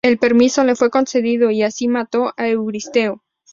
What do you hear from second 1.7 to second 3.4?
mató a Euristeo.